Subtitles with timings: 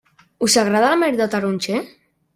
[0.47, 1.83] Us agrada la mel de taronger?